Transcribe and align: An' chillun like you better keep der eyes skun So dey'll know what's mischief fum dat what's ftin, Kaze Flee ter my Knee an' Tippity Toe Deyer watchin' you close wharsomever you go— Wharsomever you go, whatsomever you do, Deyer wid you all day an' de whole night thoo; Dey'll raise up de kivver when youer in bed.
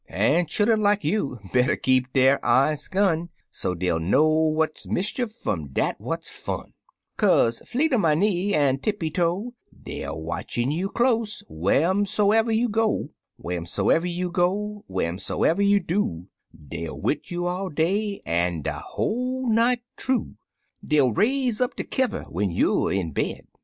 An' 0.09 0.47
chillun 0.47 0.81
like 0.81 1.03
you 1.03 1.37
better 1.53 1.75
keep 1.75 2.11
der 2.13 2.39
eyes 2.41 2.81
skun 2.81 3.29
So 3.51 3.75
dey'll 3.75 3.99
know 3.99 4.27
what's 4.29 4.87
mischief 4.87 5.31
fum 5.31 5.67
dat 5.67 6.01
what's 6.01 6.27
ftin, 6.27 6.73
Kaze 7.19 7.61
Flee 7.69 7.87
ter 7.87 7.99
my 7.99 8.15
Knee 8.15 8.55
an' 8.55 8.79
Tippity 8.79 9.13
Toe 9.13 9.53
Deyer 9.71 10.15
watchin' 10.17 10.71
you 10.71 10.89
close 10.89 11.43
wharsomever 11.47 12.51
you 12.51 12.67
go— 12.67 13.09
Wharsomever 13.45 14.07
you 14.11 14.31
go, 14.31 14.83
whatsomever 14.87 15.61
you 15.61 15.79
do, 15.79 16.29
Deyer 16.57 16.95
wid 16.95 17.29
you 17.29 17.45
all 17.45 17.69
day 17.69 18.23
an' 18.25 18.63
de 18.63 18.73
whole 18.73 19.47
night 19.53 19.83
thoo; 19.97 20.33
Dey'll 20.83 21.13
raise 21.13 21.61
up 21.61 21.75
de 21.75 21.83
kivver 21.83 22.23
when 22.27 22.49
youer 22.49 22.91
in 22.91 23.11
bed. 23.11 23.45